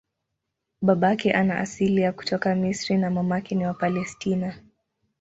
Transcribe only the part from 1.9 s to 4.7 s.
ya kutoka Misri na mamake ni wa Palestina.